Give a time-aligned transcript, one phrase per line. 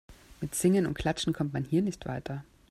[0.39, 2.43] Mit Singen und Klatschen kommt man hier nicht weiter.